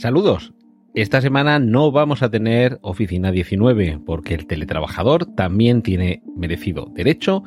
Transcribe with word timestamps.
Saludos. 0.00 0.54
Esta 0.94 1.20
semana 1.20 1.58
no 1.58 1.92
vamos 1.92 2.22
a 2.22 2.30
tener 2.30 2.78
Oficina 2.80 3.32
19 3.32 4.00
porque 4.06 4.32
el 4.32 4.46
teletrabajador 4.46 5.26
también 5.26 5.82
tiene 5.82 6.22
merecido 6.34 6.90
derecho 6.94 7.42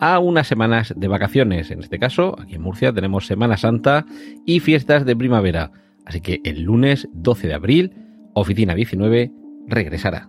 a 0.00 0.18
unas 0.18 0.48
semanas 0.48 0.92
de 0.96 1.06
vacaciones. 1.06 1.70
En 1.70 1.78
este 1.78 2.00
caso, 2.00 2.34
aquí 2.40 2.56
en 2.56 2.62
Murcia 2.62 2.92
tenemos 2.92 3.28
Semana 3.28 3.56
Santa 3.56 4.04
y 4.44 4.58
fiestas 4.58 5.06
de 5.06 5.14
primavera. 5.14 5.70
Así 6.04 6.20
que 6.20 6.40
el 6.42 6.62
lunes 6.62 7.08
12 7.12 7.46
de 7.46 7.54
abril, 7.54 7.92
Oficina 8.34 8.74
19 8.74 9.30
regresará. 9.68 10.28